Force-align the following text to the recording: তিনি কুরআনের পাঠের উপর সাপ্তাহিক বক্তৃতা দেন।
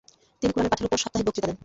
তিনি 0.39 0.51
কুরআনের 0.53 0.71
পাঠের 0.71 0.87
উপর 0.87 1.01
সাপ্তাহিক 1.03 1.25
বক্তৃতা 1.27 1.47
দেন। 1.49 1.57